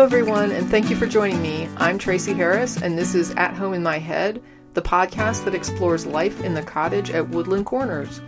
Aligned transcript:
Hello, 0.00 0.16
everyone, 0.16 0.50
and 0.50 0.66
thank 0.70 0.88
you 0.88 0.96
for 0.96 1.06
joining 1.06 1.42
me. 1.42 1.68
I'm 1.76 1.98
Tracie 1.98 2.32
Harris, 2.32 2.80
and 2.80 2.96
this 2.96 3.14
is 3.14 3.32
At 3.32 3.52
Home 3.52 3.74
in 3.74 3.82
My 3.82 3.98
Head, 3.98 4.42
the 4.72 4.80
podcast 4.80 5.44
that 5.44 5.54
explores 5.54 6.06
life 6.06 6.40
in 6.40 6.54
the 6.54 6.62
cottage 6.62 7.10
at 7.10 7.28
Woodland 7.28 7.66
Corners. 7.66 8.22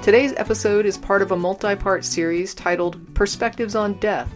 Today's 0.00 0.32
episode 0.38 0.86
is 0.86 0.96
part 0.96 1.20
of 1.20 1.32
a 1.32 1.36
multi 1.36 1.76
part 1.76 2.02
series 2.02 2.54
titled 2.54 3.14
Perspectives 3.14 3.74
on 3.74 4.00
Death 4.00 4.32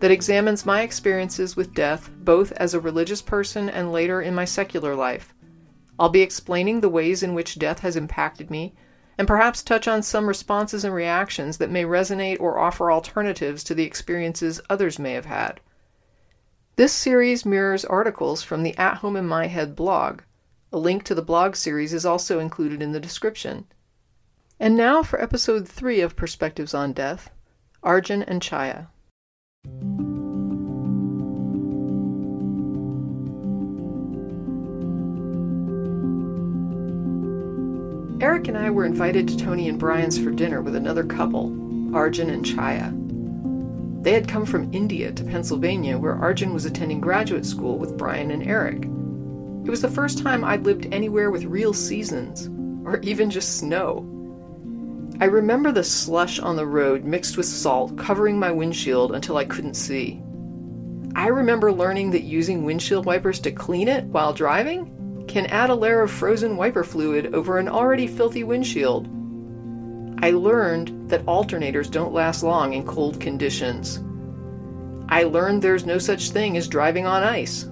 that 0.00 0.10
examines 0.10 0.66
my 0.66 0.82
experiences 0.82 1.54
with 1.54 1.74
death 1.74 2.10
both 2.24 2.50
as 2.56 2.74
a 2.74 2.80
religious 2.80 3.22
person 3.22 3.68
and 3.70 3.92
later 3.92 4.20
in 4.20 4.34
my 4.34 4.44
secular 4.44 4.96
life. 4.96 5.32
I'll 5.96 6.08
be 6.08 6.22
explaining 6.22 6.80
the 6.80 6.88
ways 6.88 7.22
in 7.22 7.34
which 7.34 7.56
death 7.56 7.78
has 7.78 7.94
impacted 7.94 8.50
me 8.50 8.74
and 9.16 9.28
perhaps 9.28 9.62
touch 9.62 9.86
on 9.86 10.02
some 10.02 10.26
responses 10.26 10.84
and 10.84 10.92
reactions 10.92 11.58
that 11.58 11.70
may 11.70 11.84
resonate 11.84 12.40
or 12.40 12.58
offer 12.58 12.90
alternatives 12.90 13.62
to 13.62 13.76
the 13.76 13.84
experiences 13.84 14.60
others 14.68 14.98
may 14.98 15.12
have 15.12 15.26
had. 15.26 15.60
This 16.76 16.92
series 16.92 17.44
mirrors 17.44 17.84
articles 17.84 18.42
from 18.42 18.62
the 18.62 18.76
At 18.78 18.98
Home 18.98 19.16
in 19.16 19.26
My 19.26 19.48
Head 19.48 19.74
blog. 19.74 20.22
A 20.72 20.78
link 20.78 21.02
to 21.04 21.14
the 21.14 21.22
blog 21.22 21.56
series 21.56 21.92
is 21.92 22.06
also 22.06 22.38
included 22.38 22.80
in 22.80 22.92
the 22.92 23.00
description. 23.00 23.66
And 24.58 24.76
now 24.76 25.02
for 25.02 25.20
episode 25.20 25.68
3 25.68 26.00
of 26.00 26.16
Perspectives 26.16 26.72
on 26.72 26.92
Death 26.92 27.30
Argen 27.82 28.24
and 28.26 28.40
Chaia. 28.40 28.88
Eric 38.22 38.48
and 38.48 38.56
I 38.56 38.70
were 38.70 38.84
invited 38.84 39.28
to 39.28 39.36
Tony 39.36 39.68
and 39.68 39.78
Brian's 39.78 40.18
for 40.18 40.30
dinner 40.30 40.62
with 40.62 40.76
another 40.76 41.04
couple, 41.04 41.50
Argen 41.90 42.30
and 42.30 42.44
Chaia. 42.44 42.99
They 44.02 44.12
had 44.12 44.28
come 44.28 44.46
from 44.46 44.72
India 44.72 45.12
to 45.12 45.24
Pennsylvania, 45.24 45.98
where 45.98 46.14
Argen 46.14 46.54
was 46.54 46.64
attending 46.64 47.00
graduate 47.00 47.44
school 47.44 47.78
with 47.78 47.98
Brian 47.98 48.30
and 48.30 48.42
Eric. 48.42 48.84
It 49.64 49.70
was 49.70 49.82
the 49.82 49.90
first 49.90 50.18
time 50.18 50.42
I'd 50.42 50.64
lived 50.64 50.88
anywhere 50.90 51.30
with 51.30 51.44
real 51.44 51.74
seasons, 51.74 52.48
or 52.86 52.98
even 53.00 53.28
just 53.28 53.58
snow. 53.58 54.06
I 55.20 55.26
remember 55.26 55.70
the 55.70 55.84
slush 55.84 56.38
on 56.38 56.56
the 56.56 56.64
road 56.64 57.04
mixed 57.04 57.36
with 57.36 57.44
salt 57.44 57.98
covering 57.98 58.38
my 58.38 58.50
windshield 58.50 59.14
until 59.14 59.36
I 59.36 59.44
couldn't 59.44 59.74
see. 59.74 60.22
I 61.14 61.26
remember 61.26 61.70
learning 61.70 62.12
that 62.12 62.22
using 62.22 62.64
windshield 62.64 63.04
wipers 63.04 63.38
to 63.40 63.52
clean 63.52 63.88
it 63.88 64.06
while 64.06 64.32
driving 64.32 65.24
can 65.28 65.44
add 65.46 65.68
a 65.68 65.74
layer 65.74 66.00
of 66.00 66.10
frozen 66.10 66.56
wiper 66.56 66.84
fluid 66.84 67.34
over 67.34 67.58
an 67.58 67.68
already 67.68 68.06
filthy 68.06 68.44
windshield. 68.44 69.08
I 70.22 70.32
learned 70.32 71.08
that 71.08 71.24
alternators 71.24 71.90
don't 71.90 72.12
last 72.12 72.42
long 72.42 72.74
in 72.74 72.84
cold 72.84 73.18
conditions. 73.20 74.02
I 75.08 75.22
learned 75.22 75.62
there's 75.62 75.86
no 75.86 75.96
such 75.96 76.30
thing 76.30 76.58
as 76.58 76.68
driving 76.68 77.06
on 77.06 77.22
ice. 77.22 77.68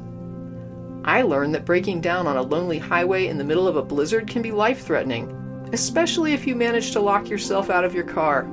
I 1.05 1.23
learned 1.23 1.55
that 1.55 1.67
breaking 1.67 2.01
down 2.01 2.27
on 2.27 2.39
a 2.39 2.43
lonely 2.43 2.79
highway 2.79 3.27
in 3.27 3.37
the 3.37 3.45
middle 3.45 3.69
of 3.69 3.77
a 3.77 3.83
blizzard 3.83 4.27
can 4.27 4.41
be 4.41 4.51
life 4.51 4.83
threatening, 4.83 5.31
especially 5.75 6.33
if 6.33 6.47
you 6.47 6.57
manage 6.57 6.93
to 6.93 7.01
lock 7.01 7.29
yourself 7.29 7.69
out 7.69 7.85
of 7.85 7.95
your 7.95 8.05
car. 8.05 8.49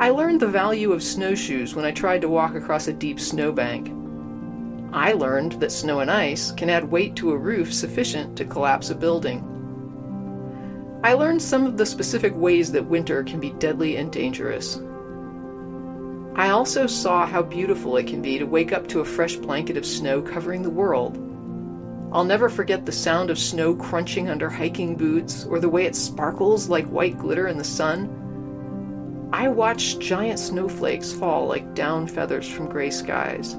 I 0.00 0.08
learned 0.08 0.40
the 0.40 0.48
value 0.48 0.92
of 0.92 1.02
snowshoes 1.02 1.74
when 1.74 1.84
I 1.84 1.92
tried 1.92 2.22
to 2.22 2.28
walk 2.28 2.54
across 2.54 2.88
a 2.88 2.92
deep 2.92 3.20
snowbank. 3.20 3.92
I 4.94 5.12
learned 5.12 5.52
that 5.60 5.72
snow 5.72 6.00
and 6.00 6.10
ice 6.10 6.52
can 6.52 6.70
add 6.70 6.90
weight 6.90 7.16
to 7.16 7.32
a 7.32 7.38
roof 7.38 7.72
sufficient 7.72 8.34
to 8.38 8.46
collapse 8.46 8.88
a 8.88 8.94
building. 8.94 9.51
I 11.04 11.14
learned 11.14 11.42
some 11.42 11.66
of 11.66 11.76
the 11.76 11.86
specific 11.86 12.32
ways 12.36 12.70
that 12.72 12.86
winter 12.86 13.24
can 13.24 13.40
be 13.40 13.50
deadly 13.50 13.96
and 13.96 14.12
dangerous. 14.12 14.80
I 16.36 16.50
also 16.50 16.86
saw 16.86 17.26
how 17.26 17.42
beautiful 17.42 17.96
it 17.96 18.06
can 18.06 18.22
be 18.22 18.38
to 18.38 18.44
wake 18.44 18.72
up 18.72 18.86
to 18.88 19.00
a 19.00 19.04
fresh 19.04 19.34
blanket 19.34 19.76
of 19.76 19.84
snow 19.84 20.22
covering 20.22 20.62
the 20.62 20.70
world. 20.70 21.18
I'll 22.12 22.24
never 22.24 22.48
forget 22.48 22.86
the 22.86 22.92
sound 22.92 23.30
of 23.30 23.38
snow 23.38 23.74
crunching 23.74 24.28
under 24.28 24.48
hiking 24.48 24.96
boots 24.96 25.44
or 25.44 25.58
the 25.58 25.68
way 25.68 25.86
it 25.86 25.96
sparkles 25.96 26.68
like 26.68 26.86
white 26.86 27.18
glitter 27.18 27.48
in 27.48 27.58
the 27.58 27.64
sun. 27.64 29.28
I 29.32 29.48
watched 29.48 29.98
giant 29.98 30.38
snowflakes 30.38 31.12
fall 31.12 31.48
like 31.48 31.74
down 31.74 32.06
feathers 32.06 32.48
from 32.48 32.68
gray 32.68 32.90
skies. 32.90 33.56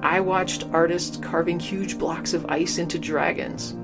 I 0.00 0.20
watched 0.20 0.66
artists 0.72 1.18
carving 1.18 1.60
huge 1.60 1.98
blocks 1.98 2.32
of 2.32 2.46
ice 2.46 2.78
into 2.78 2.98
dragons. 2.98 3.76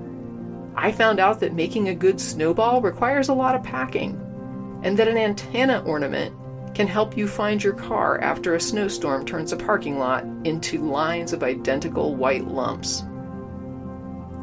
I 0.80 0.92
found 0.92 1.18
out 1.18 1.40
that 1.40 1.54
making 1.54 1.88
a 1.88 1.94
good 1.94 2.20
snowball 2.20 2.80
requires 2.80 3.28
a 3.28 3.34
lot 3.34 3.56
of 3.56 3.64
packing, 3.64 4.12
and 4.84 4.96
that 4.96 5.08
an 5.08 5.16
antenna 5.16 5.80
ornament 5.80 6.32
can 6.72 6.86
help 6.86 7.16
you 7.16 7.26
find 7.26 7.60
your 7.60 7.72
car 7.72 8.20
after 8.20 8.54
a 8.54 8.60
snowstorm 8.60 9.26
turns 9.26 9.52
a 9.52 9.56
parking 9.56 9.98
lot 9.98 10.22
into 10.44 10.78
lines 10.88 11.32
of 11.32 11.42
identical 11.42 12.14
white 12.14 12.46
lumps. 12.46 13.02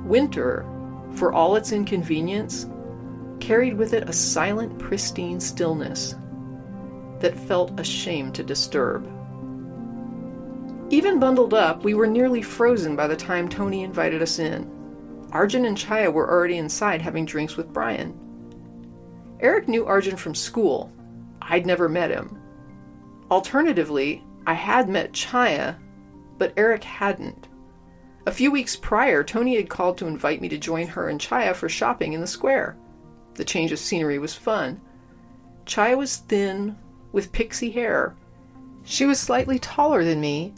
Winter, 0.03 0.65
for 1.13 1.31
all 1.31 1.55
its 1.55 1.71
inconvenience, 1.71 2.67
carried 3.39 3.77
with 3.77 3.93
it 3.93 4.09
a 4.09 4.13
silent, 4.13 4.77
pristine 4.77 5.39
stillness 5.39 6.15
that 7.21 7.39
felt 7.39 7.79
ashamed 7.79 8.35
to 8.35 8.43
disturb. 8.43 9.05
Even 10.89 11.17
bundled 11.17 11.53
up, 11.53 11.85
we 11.85 11.93
were 11.93 12.07
nearly 12.07 12.41
frozen 12.41 12.97
by 12.97 13.07
the 13.07 13.15
time 13.15 13.47
Tony 13.47 13.83
invited 13.83 14.21
us 14.21 14.37
in. 14.37 14.74
Argen 15.35 15.67
and 15.67 15.77
Chaia 15.77 16.09
were 16.09 16.31
already 16.31 16.57
inside 16.57 17.01
having 17.01 17.25
drinks 17.25 17.57
with 17.57 17.73
Brian. 17.73 18.17
Eric 19.41 19.67
knew 19.67 19.83
Argen 19.83 20.17
from 20.17 20.33
school. 20.33 20.93
I'd 21.41 21.65
never 21.65 21.89
met 21.89 22.09
him. 22.09 22.41
Alternatively, 23.29 24.23
I 24.47 24.53
had 24.53 24.87
met 24.87 25.11
Chaia, 25.11 25.75
but 26.37 26.53
Eric 26.55 26.85
hadn't. 26.85 27.49
A 28.25 28.31
few 28.31 28.49
weeks 28.49 28.77
prior, 28.77 29.25
Tony 29.25 29.57
had 29.57 29.67
called 29.67 29.97
to 29.97 30.07
invite 30.07 30.39
me 30.39 30.47
to 30.47 30.57
join 30.57 30.87
her 30.87 31.09
and 31.09 31.19
Chaia 31.19 31.53
for 31.53 31.67
shopping 31.67 32.13
in 32.13 32.21
the 32.21 32.27
square. 32.27 32.77
The 33.33 33.43
change 33.43 33.73
of 33.73 33.79
scenery 33.79 34.19
was 34.19 34.33
fun. 34.33 34.79
Chaia 35.65 35.97
was 35.97 36.15
thin, 36.15 36.77
with 37.11 37.33
pixie 37.33 37.71
hair. 37.71 38.15
She 38.85 39.05
was 39.05 39.19
slightly 39.19 39.59
taller 39.59 40.05
than 40.05 40.21
me, 40.21 40.53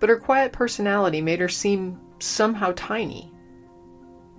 but 0.00 0.08
her 0.08 0.18
quiet 0.18 0.52
personality 0.52 1.20
made 1.20 1.38
her 1.38 1.48
seem 1.48 2.00
somehow 2.18 2.72
tiny. 2.74 3.32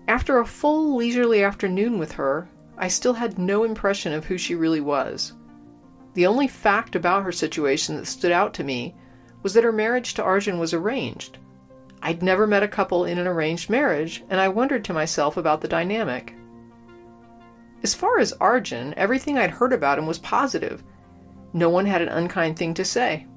After 0.08 0.40
a 0.40 0.46
full 0.46 0.96
leisurely 0.96 1.44
afternoon 1.44 2.00
with 2.00 2.14
her, 2.14 2.48
I 2.78 2.88
still 2.88 3.14
had 3.14 3.38
no 3.38 3.64
impression 3.64 4.14
of 4.14 4.26
who 4.26 4.38
she 4.38 4.56
really 4.56 4.80
was. 4.80 5.34
The 6.14 6.28
only 6.28 6.48
fact 6.48 6.96
about 6.96 7.24
her 7.24 7.32
situation 7.32 7.98
that 7.98 8.08
stood 8.08 8.32
out 8.32 8.54
to 8.56 8.64
me 8.64 8.96
was 9.44 9.54
that 9.54 9.64
her 9.64 9.72
marriage 9.72 10.14
to 10.14 10.24
Argen 10.24 10.60
was 10.60 10.74
arranged. 10.74 11.40
I'd 12.02 12.24
never 12.24 12.48
met 12.48 12.64
a 12.64 12.68
couple 12.68 13.06
in 13.06 13.18
an 13.18 13.28
arranged 13.28 13.70
marriage, 13.70 14.24
and 14.30 14.40
I 14.40 14.48
wondered 14.48 14.86
to 14.86 14.94
myself 14.94 15.36
about 15.36 15.62
the 15.62 15.68
dynamic. 15.68 16.34
As 17.84 17.94
far 17.94 18.20
as 18.20 18.34
Argen, 18.40 18.94
everything 18.96 19.38
I'd 19.38 19.52
heard 19.52 19.74
about 19.74 20.00
him 20.00 20.08
was 20.08 20.20
positive. 20.20 20.84
No 21.54 21.70
one 21.70 21.86
had 21.86 22.02
an 22.02 22.10
unkind 22.10 22.58
thing 22.58 22.74
to 22.76 22.86
say. 22.86 23.28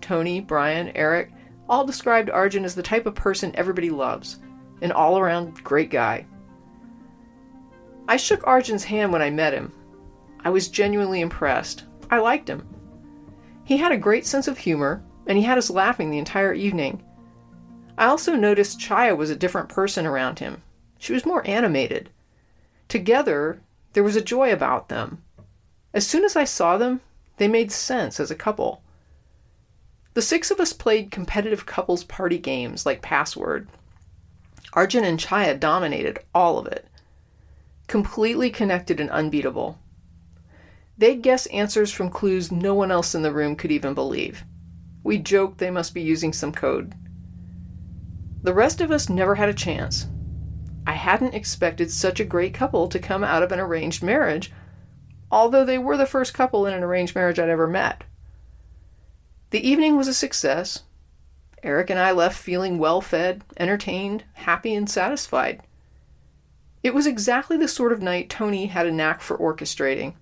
Tony, 0.00 0.40
Brian, 0.40 0.90
Eric, 0.94 1.32
all 1.68 1.84
described 1.84 2.30
Argen 2.30 2.64
as 2.64 2.74
the 2.74 2.82
type 2.82 3.06
of 3.06 3.14
person 3.14 3.52
everybody 3.54 3.90
loves, 3.90 4.38
an 4.84 4.92
all 4.92 5.18
around 5.18 5.64
great 5.64 5.90
guy. 5.90 6.26
I 8.06 8.18
shook 8.18 8.46
Argen's 8.46 8.84
hand 8.84 9.12
when 9.12 9.22
I 9.22 9.30
met 9.30 9.54
him. 9.54 9.72
I 10.44 10.50
was 10.50 10.68
genuinely 10.68 11.22
impressed. 11.22 11.84
I 12.10 12.18
liked 12.18 12.48
him. 12.48 12.68
He 13.64 13.78
had 13.78 13.92
a 13.92 13.96
great 13.96 14.26
sense 14.26 14.46
of 14.46 14.58
humor, 14.58 15.02
and 15.26 15.38
he 15.38 15.44
had 15.44 15.56
us 15.56 15.70
laughing 15.70 16.10
the 16.10 16.18
entire 16.18 16.52
evening. 16.52 17.02
I 17.96 18.04
also 18.04 18.36
noticed 18.36 18.78
Chaia 18.78 19.16
was 19.16 19.30
a 19.30 19.36
different 19.36 19.70
person 19.70 20.04
around 20.04 20.38
him. 20.38 20.62
She 20.98 21.14
was 21.14 21.24
more 21.24 21.46
animated. 21.46 22.10
Together, 22.88 23.62
there 23.94 24.04
was 24.04 24.16
a 24.16 24.20
joy 24.20 24.52
about 24.52 24.90
them. 24.90 25.22
As 25.94 26.06
soon 26.06 26.24
as 26.24 26.36
I 26.36 26.44
saw 26.44 26.76
them, 26.76 27.00
they 27.38 27.48
made 27.48 27.72
sense 27.72 28.20
as 28.20 28.30
a 28.30 28.36
couple. 28.36 28.82
The 30.12 30.20
six 30.22 30.50
of 30.50 30.60
us 30.60 30.74
played 30.74 31.10
competitive 31.10 31.64
couples 31.64 32.04
party 32.04 32.36
games 32.36 32.84
like 32.84 33.00
Password. 33.00 33.66
Argen 34.74 35.04
and 35.04 35.18
Chaia 35.18 35.58
dominated 35.58 36.18
all 36.34 36.58
of 36.58 36.66
it. 36.66 36.88
Completely 37.86 38.50
connected 38.50 38.98
and 38.98 39.10
unbeatable. 39.10 39.78
They'd 40.98 41.22
guess 41.22 41.46
answers 41.46 41.92
from 41.92 42.10
clues 42.10 42.50
no 42.50 42.74
one 42.74 42.90
else 42.90 43.14
in 43.14 43.22
the 43.22 43.32
room 43.32 43.56
could 43.56 43.70
even 43.70 43.94
believe. 43.94 44.44
We 45.02 45.18
joked 45.18 45.58
they 45.58 45.70
must 45.70 45.94
be 45.94 46.02
using 46.02 46.32
some 46.32 46.52
code. 46.52 46.94
The 48.42 48.54
rest 48.54 48.80
of 48.80 48.90
us 48.90 49.08
never 49.08 49.36
had 49.36 49.48
a 49.48 49.54
chance. 49.54 50.06
I 50.86 50.92
hadn't 50.92 51.34
expected 51.34 51.90
such 51.90 52.20
a 52.20 52.24
great 52.24 52.52
couple 52.52 52.88
to 52.88 52.98
come 52.98 53.24
out 53.24 53.42
of 53.42 53.52
an 53.52 53.60
arranged 53.60 54.02
marriage, 54.02 54.52
although 55.30 55.64
they 55.64 55.78
were 55.78 55.96
the 55.96 56.06
first 56.06 56.34
couple 56.34 56.66
in 56.66 56.74
an 56.74 56.82
arranged 56.82 57.14
marriage 57.14 57.38
I'd 57.38 57.48
ever 57.48 57.66
met. 57.66 58.04
The 59.50 59.66
evening 59.66 59.96
was 59.96 60.08
a 60.08 60.14
success. 60.14 60.82
Eric 61.64 61.88
and 61.88 61.98
I 61.98 62.12
left 62.12 62.38
feeling 62.38 62.76
well 62.76 63.00
fed, 63.00 63.42
entertained, 63.56 64.24
happy, 64.34 64.74
and 64.74 64.88
satisfied. 64.88 65.62
It 66.82 66.92
was 66.92 67.06
exactly 67.06 67.56
the 67.56 67.68
sort 67.68 67.90
of 67.90 68.02
night 68.02 68.28
Tony 68.28 68.66
had 68.66 68.86
a 68.86 68.92
knack 68.92 69.22
for 69.22 69.38
orchestrating. 69.38 70.12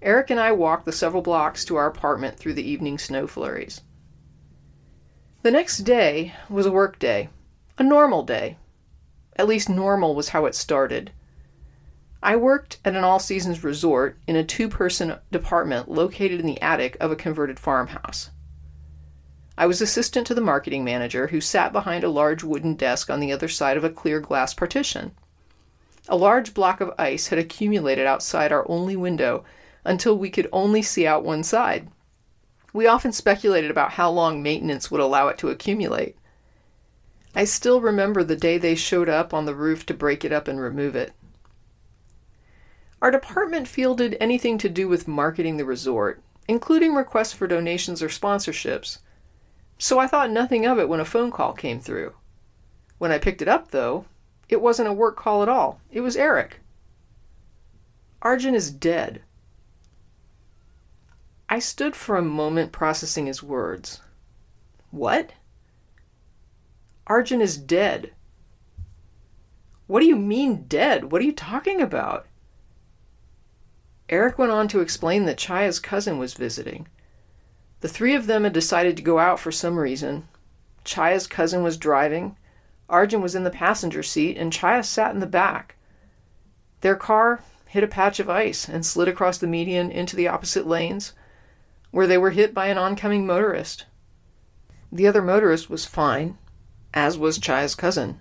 Eric 0.00 0.30
and 0.30 0.38
I 0.38 0.52
walked 0.52 0.84
the 0.84 0.92
several 0.92 1.20
blocks 1.20 1.64
to 1.64 1.74
our 1.74 1.88
apartment 1.88 2.38
through 2.38 2.54
the 2.54 2.68
evening 2.68 2.96
snow 2.96 3.26
flurries. 3.26 3.80
The 5.42 5.50
next 5.50 5.78
day 5.78 6.32
was 6.48 6.64
a 6.64 6.70
work 6.70 7.00
day, 7.00 7.28
a 7.76 7.82
normal 7.82 8.22
day. 8.22 8.56
At 9.34 9.48
least 9.48 9.68
normal 9.68 10.14
was 10.14 10.28
how 10.28 10.46
it 10.46 10.54
started. 10.54 11.10
I 12.22 12.36
worked 12.36 12.78
at 12.84 12.94
an 12.94 13.02
all 13.02 13.18
seasons 13.18 13.64
resort 13.64 14.16
in 14.28 14.36
a 14.36 14.44
two 14.44 14.68
person 14.68 15.16
department 15.32 15.90
located 15.90 16.38
in 16.38 16.46
the 16.46 16.62
attic 16.62 16.96
of 17.00 17.10
a 17.10 17.16
converted 17.16 17.58
farmhouse. 17.58 18.30
I 19.58 19.66
was 19.66 19.80
assistant 19.80 20.26
to 20.26 20.34
the 20.34 20.40
marketing 20.40 20.84
manager 20.84 21.28
who 21.28 21.40
sat 21.40 21.72
behind 21.72 22.04
a 22.04 22.10
large 22.10 22.44
wooden 22.44 22.74
desk 22.74 23.08
on 23.08 23.20
the 23.20 23.32
other 23.32 23.48
side 23.48 23.76
of 23.76 23.84
a 23.84 23.90
clear 23.90 24.20
glass 24.20 24.52
partition. 24.52 25.12
A 26.08 26.16
large 26.16 26.52
block 26.52 26.80
of 26.80 26.92
ice 26.98 27.28
had 27.28 27.38
accumulated 27.38 28.06
outside 28.06 28.52
our 28.52 28.68
only 28.70 28.96
window 28.96 29.44
until 29.84 30.18
we 30.18 30.30
could 30.30 30.48
only 30.52 30.82
see 30.82 31.06
out 31.06 31.24
one 31.24 31.42
side. 31.42 31.88
We 32.72 32.86
often 32.86 33.12
speculated 33.12 33.70
about 33.70 33.92
how 33.92 34.10
long 34.10 34.42
maintenance 34.42 34.90
would 34.90 35.00
allow 35.00 35.28
it 35.28 35.38
to 35.38 35.48
accumulate. 35.48 36.16
I 37.34 37.44
still 37.44 37.80
remember 37.80 38.22
the 38.22 38.36
day 38.36 38.58
they 38.58 38.74
showed 38.74 39.08
up 39.08 39.32
on 39.32 39.46
the 39.46 39.54
roof 39.54 39.86
to 39.86 39.94
break 39.94 40.24
it 40.24 40.32
up 40.32 40.48
and 40.48 40.60
remove 40.60 40.94
it. 40.94 41.12
Our 43.00 43.10
department 43.10 43.68
fielded 43.68 44.16
anything 44.20 44.58
to 44.58 44.68
do 44.68 44.88
with 44.88 45.08
marketing 45.08 45.56
the 45.56 45.64
resort, 45.64 46.22
including 46.48 46.94
requests 46.94 47.32
for 47.32 47.46
donations 47.46 48.02
or 48.02 48.08
sponsorships. 48.08 48.98
So 49.78 49.98
I 49.98 50.06
thought 50.06 50.30
nothing 50.30 50.66
of 50.66 50.78
it 50.78 50.88
when 50.88 51.00
a 51.00 51.04
phone 51.04 51.30
call 51.30 51.52
came 51.52 51.80
through. 51.80 52.14
When 52.98 53.12
I 53.12 53.18
picked 53.18 53.42
it 53.42 53.48
up, 53.48 53.70
though, 53.70 54.06
it 54.48 54.60
wasn't 54.60 54.88
a 54.88 54.92
work 54.92 55.16
call 55.16 55.42
at 55.42 55.48
all. 55.48 55.80
It 55.90 56.00
was 56.00 56.16
Eric. 56.16 56.60
Argen 58.22 58.54
is 58.54 58.70
dead. 58.70 59.22
I 61.48 61.58
stood 61.58 61.94
for 61.94 62.16
a 62.16 62.22
moment 62.22 62.72
processing 62.72 63.26
his 63.26 63.42
words. 63.42 64.00
What? 64.90 65.32
Argen 67.06 67.40
is 67.40 67.56
dead. 67.56 68.12
What 69.86 70.00
do 70.00 70.06
you 70.06 70.16
mean 70.16 70.64
dead? 70.66 71.12
What 71.12 71.20
are 71.22 71.24
you 71.24 71.32
talking 71.32 71.80
about? 71.80 72.26
Eric 74.08 74.38
went 74.38 74.52
on 74.52 74.68
to 74.68 74.80
explain 74.80 75.24
that 75.26 75.38
Chaia's 75.38 75.78
cousin 75.78 76.18
was 76.18 76.34
visiting. 76.34 76.88
The 77.80 77.88
three 77.88 78.14
of 78.14 78.26
them 78.26 78.44
had 78.44 78.52
decided 78.52 78.96
to 78.96 79.02
go 79.02 79.18
out 79.18 79.38
for 79.38 79.52
some 79.52 79.78
reason. 79.78 80.28
Chaia's 80.84 81.26
cousin 81.26 81.62
was 81.62 81.76
driving, 81.76 82.36
Argen 82.88 83.20
was 83.20 83.34
in 83.34 83.42
the 83.42 83.50
passenger 83.50 84.02
seat, 84.02 84.36
and 84.38 84.52
Chaia 84.52 84.84
sat 84.84 85.12
in 85.12 85.20
the 85.20 85.26
back. 85.26 85.74
Their 86.82 86.94
car 86.94 87.40
hit 87.66 87.82
a 87.82 87.88
patch 87.88 88.20
of 88.20 88.30
ice 88.30 88.68
and 88.68 88.86
slid 88.86 89.08
across 89.08 89.38
the 89.38 89.48
median 89.48 89.90
into 89.90 90.14
the 90.14 90.28
opposite 90.28 90.66
lanes, 90.66 91.12
where 91.90 92.06
they 92.06 92.18
were 92.18 92.30
hit 92.30 92.54
by 92.54 92.66
an 92.66 92.78
oncoming 92.78 93.26
motorist. 93.26 93.86
The 94.92 95.08
other 95.08 95.22
motorist 95.22 95.68
was 95.68 95.84
fine, 95.84 96.38
as 96.94 97.18
was 97.18 97.38
Chaia's 97.38 97.74
cousin. 97.74 98.20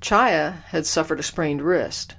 Chaia 0.00 0.64
had 0.66 0.86
suffered 0.86 1.20
a 1.20 1.22
sprained 1.22 1.62
wrist. 1.62 2.16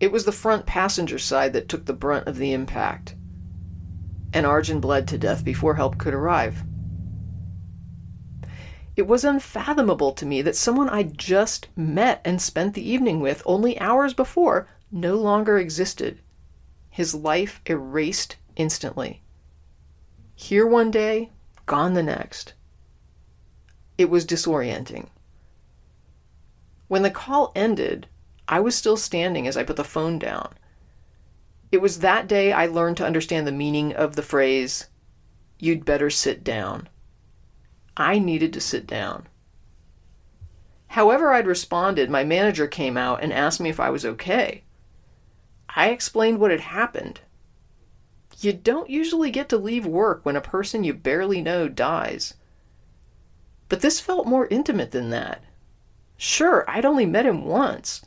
It 0.00 0.10
was 0.10 0.24
the 0.24 0.32
front 0.32 0.66
passenger 0.66 1.18
side 1.18 1.52
that 1.52 1.68
took 1.68 1.86
the 1.86 1.92
brunt 1.92 2.26
of 2.26 2.36
the 2.36 2.52
impact, 2.52 3.14
and 4.32 4.46
Argen 4.46 4.80
bled 4.80 5.08
to 5.08 5.18
death 5.18 5.44
before 5.44 5.74
help 5.74 5.98
could 5.98 6.14
arrive. 6.14 6.62
It 8.96 9.06
was 9.06 9.24
unfathomable 9.24 10.12
to 10.12 10.26
me 10.26 10.42
that 10.42 10.56
someone 10.56 10.88
I'd 10.88 11.16
just 11.16 11.68
met 11.76 12.20
and 12.24 12.40
spent 12.40 12.74
the 12.74 12.88
evening 12.88 13.20
with 13.20 13.42
only 13.46 13.78
hours 13.80 14.14
before 14.14 14.68
no 14.92 15.14
longer 15.14 15.58
existed. 15.58 16.20
His 16.90 17.14
life 17.14 17.60
erased 17.66 18.36
instantly. 18.56 19.22
Here 20.34 20.66
one 20.66 20.90
day, 20.90 21.30
gone 21.66 21.94
the 21.94 22.02
next. 22.02 22.54
It 23.96 24.10
was 24.10 24.26
disorienting. 24.26 25.08
When 26.88 27.02
the 27.02 27.10
call 27.10 27.52
ended, 27.54 28.08
I 28.48 28.58
was 28.60 28.74
still 28.74 28.96
standing 28.96 29.46
as 29.46 29.56
I 29.56 29.62
put 29.62 29.76
the 29.76 29.84
phone 29.84 30.18
down. 30.18 30.54
It 31.72 31.80
was 31.80 32.00
that 32.00 32.26
day 32.26 32.52
I 32.52 32.66
learned 32.66 32.96
to 32.98 33.06
understand 33.06 33.46
the 33.46 33.52
meaning 33.52 33.94
of 33.94 34.16
the 34.16 34.22
phrase, 34.22 34.88
you'd 35.58 35.84
better 35.84 36.10
sit 36.10 36.42
down. 36.42 36.88
I 37.96 38.18
needed 38.18 38.52
to 38.54 38.60
sit 38.60 38.86
down. 38.86 39.28
However, 40.88 41.32
I'd 41.32 41.46
responded, 41.46 42.10
my 42.10 42.24
manager 42.24 42.66
came 42.66 42.96
out 42.96 43.22
and 43.22 43.32
asked 43.32 43.60
me 43.60 43.70
if 43.70 43.78
I 43.78 43.90
was 43.90 44.04
okay. 44.04 44.64
I 45.76 45.90
explained 45.90 46.40
what 46.40 46.50
had 46.50 46.60
happened. 46.60 47.20
You 48.40 48.52
don't 48.52 48.90
usually 48.90 49.30
get 49.30 49.48
to 49.50 49.56
leave 49.56 49.86
work 49.86 50.24
when 50.24 50.34
a 50.34 50.40
person 50.40 50.82
you 50.82 50.94
barely 50.94 51.40
know 51.40 51.68
dies. 51.68 52.34
But 53.68 53.82
this 53.82 54.00
felt 54.00 54.26
more 54.26 54.48
intimate 54.48 54.90
than 54.90 55.10
that. 55.10 55.44
Sure, 56.16 56.64
I'd 56.68 56.84
only 56.84 57.06
met 57.06 57.26
him 57.26 57.44
once, 57.44 58.04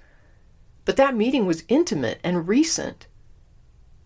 but 0.84 0.98
that 0.98 1.16
meeting 1.16 1.46
was 1.46 1.64
intimate 1.70 2.20
and 2.24 2.48
recent. 2.48 3.08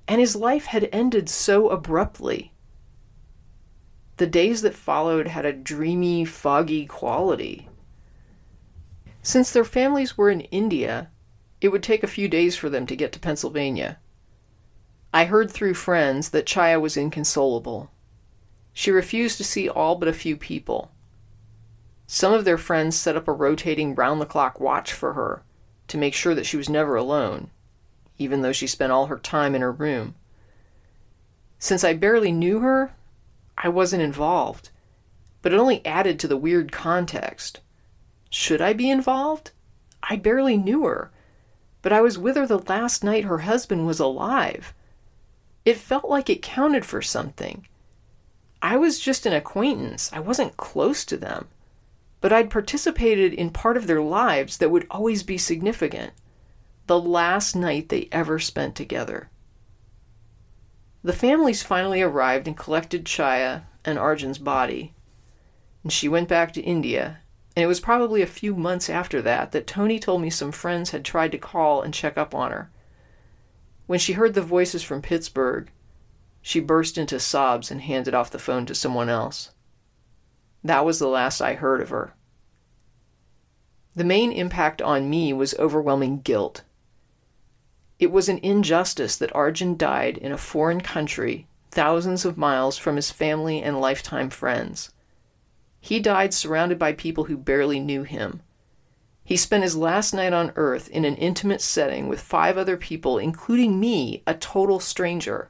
And 0.08 0.22
his 0.22 0.36
life 0.36 0.66
had 0.66 0.90
ended 0.92 1.30
so 1.30 1.70
abruptly. 1.70 2.54
The 4.18 4.28
days 4.28 4.62
that 4.62 4.74
followed 4.74 5.28
had 5.28 5.46
a 5.46 5.54
dreamy, 5.54 6.26
foggy 6.26 6.86
quality. 6.86 7.70
Since 9.22 9.52
their 9.52 9.66
families 9.66 10.18
were 10.18 10.30
in 10.30 10.42
India, 10.42 11.12
it 11.60 11.70
would 11.70 11.84
take 11.84 12.04
a 12.04 12.08
few 12.08 12.28
days 12.28 12.56
for 12.56 12.70
them 12.70 12.86
to 12.88 12.96
get 12.96 13.12
to 13.12 13.20
Pennsylvania. 13.20 14.00
I 15.14 15.26
heard 15.26 15.52
through 15.52 15.74
friends 15.74 16.30
that 16.30 16.46
Chaia 16.46 16.80
was 16.80 16.98
inconsolable. 16.98 17.92
She 18.74 18.92
refused 18.92 19.38
to 19.38 19.44
see 19.44 19.68
all 19.68 19.96
but 19.96 20.08
a 20.08 20.14
few 20.14 20.38
people. 20.38 20.92
Some 22.06 22.34
of 22.34 22.46
their 22.46 22.58
friends 22.58 22.96
set 22.96 23.18
up 23.18 23.28
a 23.28 23.34
rotating 23.34 23.96
round 23.96 24.22
the 24.22 24.26
clock 24.26 24.60
watch 24.60 24.94
for 24.94 25.14
her 25.14 25.44
to 25.88 25.98
make 25.98 26.14
sure 26.14 26.36
that 26.36 26.46
she 26.46 26.58
was 26.58 26.70
never 26.70 26.96
alone, 26.96 27.50
even 28.18 28.42
though 28.42 28.52
she 28.52 28.68
spent 28.68 28.92
all 28.92 29.08
her 29.08 29.20
time 29.20 29.56
in 29.56 29.62
her 29.62 29.72
room. 29.72 30.16
Since 31.60 31.84
I 31.84 31.94
barely 31.94 32.32
knew 32.32 32.60
her, 32.60 32.94
I 33.58 33.70
wasn't 33.70 34.04
involved, 34.04 34.70
but 35.42 35.54
it 35.54 35.60
only 35.60 35.86
added 35.86 36.20
to 36.20 36.28
the 36.28 36.38
weird 36.38 36.72
context. 36.72 37.62
Should 38.30 38.62
I 38.62 38.74
be 38.74 38.90
involved? 38.90 39.52
I 40.04 40.16
barely 40.16 40.58
knew 40.58 40.86
her, 40.86 41.12
but 41.82 41.94
I 41.94 42.02
was 42.02 42.18
with 42.18 42.36
her 42.36 42.46
the 42.46 42.60
last 42.60 43.04
night 43.04 43.24
her 43.24 43.40
husband 43.40 43.88
was 43.88 44.00
alive. 44.00 44.74
It 45.66 45.78
felt 45.78 46.10
like 46.10 46.30
it 46.30 46.42
counted 46.42 46.86
for 46.86 47.02
something. 47.02 47.68
I 48.62 48.78
was 48.78 49.00
just 49.00 49.26
an 49.26 49.34
acquaintance, 49.34 50.12
I 50.14 50.20
wasn't 50.20 50.58
close 50.58 51.06
to 51.06 51.18
them 51.18 51.48
but 52.22 52.34
I'd 52.34 52.50
participated 52.50 53.34
in 53.34 53.52
part 53.52 53.78
of 53.78 53.88
their 53.88 54.02
lives 54.02 54.58
that 54.58 54.70
would 54.70 54.88
always 54.90 55.24
be 55.24 55.38
significant 55.38 56.14
the 56.88 57.00
last 57.00 57.56
night 57.56 57.90
they 57.90 58.08
ever 58.12 58.40
spent 58.40 58.76
together. 58.76 59.30
The 61.04 61.14
families 61.14 61.64
finally 61.64 62.02
arrived 62.02 62.48
and 62.48 62.58
collected 62.58 63.06
Chaia 63.06 63.64
and 63.86 64.00
Argen's 64.00 64.40
body, 64.40 64.94
and 65.84 65.92
she 65.92 66.10
went 66.10 66.28
back 66.28 66.54
to 66.54 66.62
India. 66.62 67.20
And 67.56 67.64
it 67.64 67.68
was 67.68 67.80
probably 67.80 68.22
a 68.22 68.28
few 68.28 68.56
months 68.56 68.90
after 68.90 69.22
that 69.22 69.52
that 69.52 69.68
Tony 69.68 70.00
told 70.00 70.22
me 70.22 70.30
some 70.30 70.52
friends 70.52 70.92
had 70.92 71.04
tried 71.04 71.32
to 71.32 71.38
call 71.38 71.82
and 71.82 71.94
check 71.94 72.18
up 72.18 72.36
on 72.36 72.52
her. 72.52 72.72
When 73.86 74.00
she 74.00 74.14
heard 74.14 74.34
the 74.34 74.42
voices 74.42 74.84
from 74.84 75.02
Pittsburgh, 75.02 75.72
she 76.42 76.60
burst 76.60 76.98
into 76.98 77.20
sobs 77.20 77.72
and 77.72 77.82
handed 77.82 78.14
off 78.14 78.32
the 78.32 78.40
phone 78.40 78.66
to 78.66 78.76
someone 78.76 79.10
else. 79.10 79.52
That 80.64 80.86
was 80.86 81.00
the 81.00 81.08
last 81.08 81.42
I 81.42 81.54
heard 81.54 81.82
of 81.82 81.90
her. 81.90 82.14
The 83.96 84.04
main 84.04 84.32
impact 84.32 84.82
on 84.82 85.10
me 85.10 85.34
was 85.34 85.56
overwhelming 85.56 86.20
guilt. 86.20 86.64
It 88.00 88.12
was 88.12 88.30
an 88.30 88.40
injustice 88.44 89.16
that 89.18 89.34
Argen 89.34 89.78
died 89.78 90.18
in 90.18 90.32
a 90.32 90.38
foreign 90.38 90.82
country, 90.82 91.48
thousands 91.72 92.26
of 92.26 92.38
miles 92.38 92.78
from 92.78 92.96
his 92.96 93.12
family 93.12 93.62
and 93.62 93.82
lifetime 93.82 94.30
friends. 94.30 94.92
He 95.80 96.00
died 96.00 96.34
surrounded 96.34 96.78
by 96.78 96.94
people 96.94 97.26
who 97.26 97.38
barely 97.38 97.80
knew 97.80 98.04
him. 98.04 98.42
He 99.24 99.36
spent 99.36 99.64
his 99.64 99.76
last 99.76 100.14
night 100.14 100.32
on 100.32 100.54
Earth 100.56 100.90
in 100.90 101.06
an 101.06 101.16
intimate 101.16 101.62
setting 101.62 102.08
with 102.08 102.22
five 102.22 102.58
other 102.58 102.78
people, 102.78 103.18
including 103.18 103.80
me, 103.80 104.24
a 104.26 104.34
total 104.34 104.80
stranger. 104.80 105.50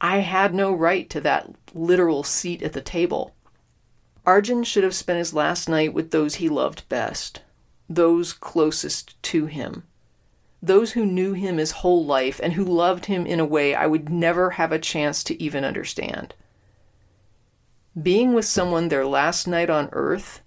I 0.00 0.18
had 0.18 0.54
no 0.54 0.72
right 0.72 1.08
to 1.10 1.20
that 1.22 1.50
literal 1.74 2.24
seat 2.24 2.62
at 2.62 2.72
the 2.72 2.80
table. 2.80 3.34
Argen 4.26 4.64
should 4.64 4.84
have 4.84 4.94
spent 4.94 5.18
his 5.18 5.34
last 5.34 5.68
night 5.68 5.94
with 5.94 6.10
those 6.10 6.36
he 6.36 6.48
loved 6.48 6.88
best, 6.88 7.40
those 7.88 8.32
closest 8.32 9.20
to 9.24 9.46
him, 9.46 9.84
those 10.62 10.92
who 10.92 11.04
knew 11.04 11.32
him 11.32 11.58
his 11.58 11.72
whole 11.72 12.04
life 12.04 12.40
and 12.42 12.52
who 12.52 12.64
loved 12.64 13.06
him 13.06 13.26
in 13.26 13.40
a 13.40 13.44
way 13.44 13.74
I 13.74 13.86
would 13.86 14.08
never 14.08 14.50
have 14.50 14.70
a 14.70 14.78
chance 14.78 15.24
to 15.24 15.42
even 15.42 15.64
understand. 15.64 16.34
Being 18.00 18.32
with 18.32 18.44
someone 18.44 18.88
their 18.88 19.04
last 19.04 19.48
night 19.48 19.68
on 19.68 19.88
earth 19.92 20.40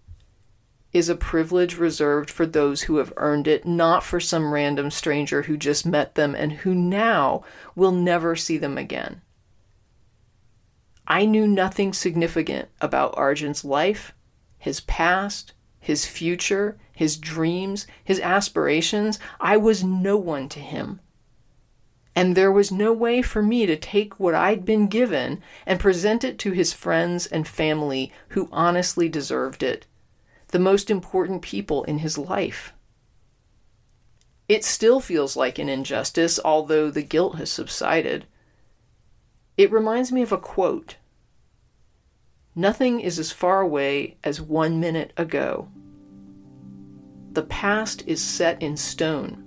is 0.93 1.09
a 1.09 1.15
privilege 1.15 1.75
reserved 1.75 2.29
for 2.29 2.45
those 2.45 2.83
who 2.83 2.97
have 2.97 3.11
earned 3.17 3.47
it, 3.47 3.65
not 3.65 4.01
for 4.01 4.21
some 4.21 4.53
random 4.53 4.89
stranger 4.89 5.41
who 5.41 5.57
just 5.57 5.85
met 5.85 6.15
them 6.15 6.33
and 6.33 6.53
who 6.53 6.73
now 6.73 7.43
will 7.75 7.91
never 7.91 8.33
see 8.33 8.57
them 8.57 8.77
again. 8.77 9.21
I 11.05 11.25
knew 11.25 11.45
nothing 11.45 11.91
significant 11.91 12.69
about 12.79 13.13
Argen's 13.17 13.65
life, 13.65 14.13
his 14.57 14.79
past, 14.79 15.51
his 15.85 16.07
future, 16.07 16.77
his 16.91 17.15
dreams, 17.15 17.85
his 18.03 18.19
aspirations. 18.19 19.19
I 19.39 19.55
was 19.55 19.83
no 19.83 20.17
one 20.17 20.49
to 20.49 20.59
him. 20.59 20.99
And 22.15 22.35
there 22.35 22.51
was 22.51 22.71
no 22.71 22.91
way 22.91 23.21
for 23.21 23.43
me 23.43 23.67
to 23.67 23.75
take 23.75 24.19
what 24.19 24.33
I'd 24.33 24.65
been 24.65 24.87
given 24.87 25.43
and 25.63 25.79
present 25.79 26.23
it 26.23 26.39
to 26.39 26.53
his 26.53 26.73
friends 26.73 27.27
and 27.27 27.47
family 27.47 28.11
who 28.29 28.49
honestly 28.51 29.07
deserved 29.07 29.61
it, 29.61 29.85
the 30.47 30.57
most 30.57 30.89
important 30.89 31.43
people 31.43 31.83
in 31.83 31.99
his 31.99 32.17
life. 32.17 32.73
It 34.49 34.65
still 34.65 34.99
feels 34.99 35.35
like 35.35 35.59
an 35.59 35.69
injustice, 35.69 36.39
although 36.43 36.89
the 36.89 37.03
guilt 37.03 37.35
has 37.35 37.51
subsided. 37.51 38.25
It 39.55 39.71
reminds 39.71 40.11
me 40.11 40.23
of 40.23 40.31
a 40.31 40.37
quote 40.39 40.95
Nothing 42.55 43.01
is 43.01 43.19
as 43.19 43.31
far 43.31 43.61
away 43.61 44.17
as 44.23 44.41
one 44.41 44.79
minute 44.79 45.13
ago. 45.15 45.67
The 47.35 47.43
past 47.43 48.05
is 48.07 48.21
set 48.23 48.61
in 48.61 48.77
stone. 48.77 49.43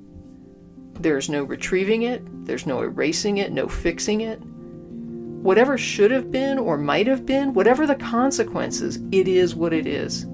There's 1.00 1.30
no 1.30 1.42
retrieving 1.42 2.02
it, 2.02 2.22
there's 2.44 2.66
no 2.66 2.82
erasing 2.82 3.38
it, 3.38 3.50
no 3.50 3.66
fixing 3.66 4.20
it. 4.20 4.36
Whatever 4.42 5.78
should 5.78 6.10
have 6.10 6.30
been 6.30 6.58
or 6.58 6.76
might 6.76 7.06
have 7.06 7.24
been, 7.24 7.54
whatever 7.54 7.86
the 7.86 7.94
consequences, 7.94 8.98
it 9.10 9.26
is 9.26 9.54
what 9.54 9.72
it 9.72 9.86
is. 9.86 10.26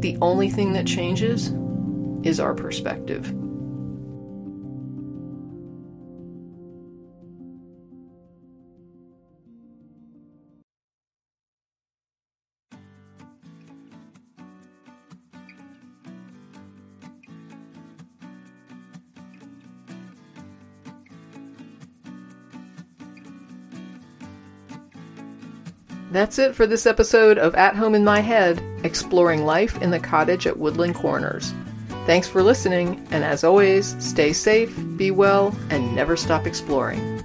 The 0.00 0.16
only 0.22 0.48
thing 0.48 0.72
that 0.72 0.86
changes 0.86 1.52
is 2.22 2.40
our 2.40 2.54
perspective. 2.54 3.34
That's 26.10 26.40
it 26.40 26.56
for 26.56 26.66
this 26.66 26.86
episode 26.86 27.38
of 27.38 27.54
At 27.54 27.76
Home 27.76 27.94
in 27.94 28.04
My 28.04 28.18
Head, 28.18 28.60
exploring 28.82 29.44
life 29.46 29.80
in 29.80 29.90
the 29.90 30.00
cottage 30.00 30.44
at 30.44 30.58
Woodland 30.58 30.96
Corners. 30.96 31.54
Thanks 32.04 32.26
for 32.26 32.42
listening, 32.42 33.06
and 33.12 33.22
as 33.22 33.44
always, 33.44 33.94
stay 34.04 34.32
safe, 34.32 34.76
be 34.96 35.12
well, 35.12 35.56
and 35.70 35.94
never 35.94 36.16
stop 36.16 36.48
exploring. 36.48 37.19